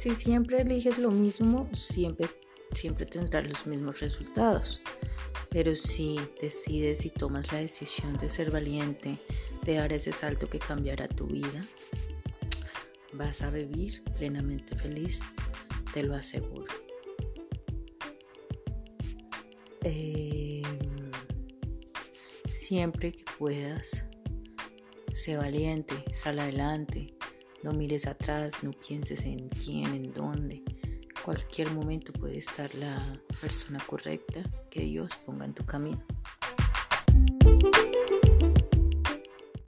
[0.00, 2.26] Si siempre eliges lo mismo, siempre,
[2.72, 4.80] siempre tendrás los mismos resultados.
[5.50, 9.18] Pero si decides y tomas la decisión de ser valiente,
[9.62, 11.66] de dar ese salto que cambiará tu vida,
[13.12, 15.20] vas a vivir plenamente feliz,
[15.92, 16.72] te lo aseguro.
[19.82, 20.62] Eh,
[22.48, 24.02] siempre que puedas,
[25.12, 27.18] sé valiente, sal adelante,
[27.62, 30.62] no mires atrás, no pienses en quién, en dónde.
[31.24, 32.98] Cualquier momento puede estar la
[33.40, 36.02] persona correcta que Dios ponga en tu camino.